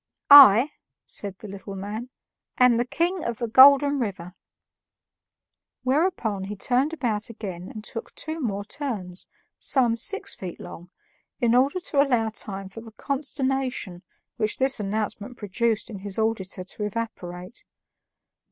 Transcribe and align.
"I," 0.31 0.71
said 1.05 1.37
the 1.37 1.47
little 1.47 1.75
man, 1.75 2.09
"am 2.57 2.77
the 2.77 2.85
King 2.87 3.23
of 3.23 3.37
the 3.37 3.47
Golden 3.47 3.99
River." 3.99 4.33
Whereupon 5.83 6.45
he 6.45 6.55
turned 6.55 6.91
about 6.91 7.29
again 7.29 7.69
and 7.69 7.83
took 7.83 8.15
two 8.15 8.39
more 8.41 8.65
turns, 8.65 9.27
some 9.59 9.97
six 9.97 10.33
feet 10.33 10.59
long, 10.59 10.89
in 11.39 11.53
order 11.53 11.79
to 11.79 12.01
allow 12.01 12.29
time 12.29 12.67
for 12.67 12.81
the 12.81 12.93
consternation 12.93 14.01
which 14.37 14.57
this 14.57 14.79
announcement 14.79 15.37
produced 15.37 15.87
in 15.87 15.99
his 15.99 16.17
auditor 16.17 16.63
to 16.63 16.83
evaporate. 16.83 17.63